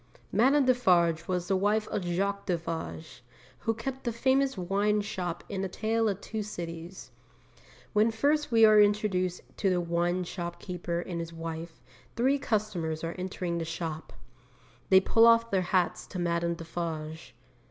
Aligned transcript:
Madame 0.31 0.65
Defarge 0.65 1.27
was 1.27 1.47
the 1.47 1.55
wife 1.55 1.87
of 1.89 2.01
Jacques 2.03 2.47
Defarge, 2.47 3.21
who 3.59 3.73
kept 3.75 4.03
the 4.03 4.11
famous 4.11 4.57
wine 4.57 4.99
shop 5.01 5.43
in 5.47 5.63
A 5.63 5.67
Tale 5.69 6.09
of 6.09 6.19
Two 6.21 6.41
Cities. 6.41 7.11
When 7.93 8.09
first 8.09 8.51
we 8.51 8.65
are 8.65 8.81
introduced 8.81 9.41
to 9.57 9.69
the 9.69 9.79
wine 9.79 10.23
shopkeeper 10.23 11.01
and 11.01 11.19
his 11.19 11.31
wife, 11.31 11.83
three 12.15 12.39
customers 12.39 13.03
are 13.03 13.13
entering 13.19 13.59
the 13.59 13.63
shop. 13.63 14.11
They 14.89 14.99
pull 15.01 15.27
off 15.27 15.51
their 15.51 15.61
hats 15.69 16.07
to 16.07 16.17
Madame 16.17 16.55
Defarge. 16.55 17.35